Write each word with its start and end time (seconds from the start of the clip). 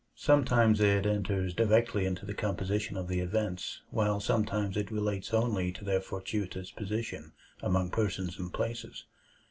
Sometimes 0.17 0.79
it 0.79 1.05
enters 1.05 1.53
directly 1.53 2.07
into 2.07 2.25
the 2.25 2.33
composition 2.33 2.97
of 2.97 3.07
the 3.07 3.19
events, 3.19 3.83
while 3.91 4.19
sometimes 4.19 4.75
it 4.75 4.89
relates 4.89 5.31
only 5.31 5.71
to 5.73 5.85
their 5.85 6.01
fortuitous 6.01 6.71
position 6.71 7.33
among 7.61 7.91
persons 7.91 8.39
and 8.39 8.51
places. 8.51 9.05